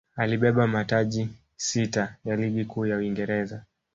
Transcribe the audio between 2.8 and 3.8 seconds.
ya Uingereza